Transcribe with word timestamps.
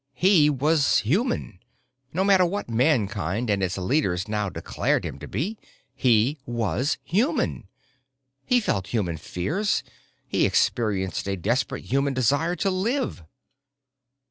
He 0.15 0.49
was 0.49 1.01
human. 1.01 1.59
No 2.11 2.23
matter 2.23 2.43
what 2.43 2.67
Mankind 2.67 3.51
and 3.51 3.61
its 3.61 3.77
leaders 3.77 4.27
now 4.27 4.49
declared 4.49 5.05
him 5.05 5.19
to 5.19 5.27
be, 5.27 5.59
he 5.93 6.39
was 6.47 6.97
human. 7.03 7.67
He 8.43 8.59
felt 8.61 8.87
human 8.87 9.17
fears; 9.17 9.83
he 10.27 10.47
experienced 10.47 11.27
a 11.27 11.37
desperate 11.37 11.83
human 11.83 12.15
desire 12.15 12.55
to 12.55 12.71
live. 12.71 13.23